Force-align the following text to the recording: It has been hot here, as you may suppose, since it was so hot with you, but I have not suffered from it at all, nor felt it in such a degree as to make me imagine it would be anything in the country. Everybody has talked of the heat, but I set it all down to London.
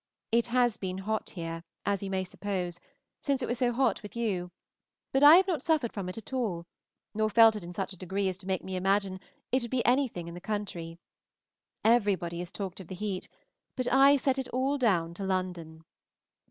It 0.31 0.47
has 0.47 0.77
been 0.77 0.97
hot 0.97 1.29
here, 1.29 1.63
as 1.85 2.01
you 2.01 2.09
may 2.09 2.23
suppose, 2.23 2.79
since 3.21 3.43
it 3.43 3.47
was 3.47 3.59
so 3.59 3.71
hot 3.71 4.01
with 4.01 4.15
you, 4.15 4.49
but 5.11 5.21
I 5.21 5.35
have 5.35 5.45
not 5.45 5.61
suffered 5.61 5.93
from 5.93 6.09
it 6.09 6.17
at 6.17 6.33
all, 6.33 6.65
nor 7.13 7.29
felt 7.29 7.55
it 7.55 7.61
in 7.63 7.71
such 7.71 7.93
a 7.93 7.97
degree 7.97 8.27
as 8.27 8.39
to 8.39 8.47
make 8.47 8.63
me 8.63 8.75
imagine 8.75 9.19
it 9.51 9.61
would 9.61 9.69
be 9.69 9.85
anything 9.85 10.27
in 10.27 10.33
the 10.33 10.41
country. 10.41 10.97
Everybody 11.85 12.39
has 12.39 12.51
talked 12.51 12.79
of 12.79 12.87
the 12.87 12.95
heat, 12.95 13.27
but 13.75 13.87
I 13.93 14.17
set 14.17 14.39
it 14.39 14.47
all 14.47 14.79
down 14.79 15.13
to 15.13 15.23
London. 15.23 15.85